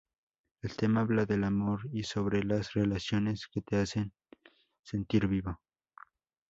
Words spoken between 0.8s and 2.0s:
habla del amor